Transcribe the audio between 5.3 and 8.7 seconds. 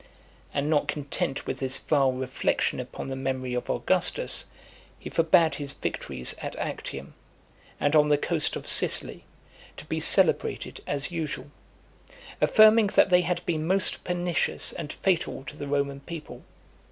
his victories at Actium, and on the coast of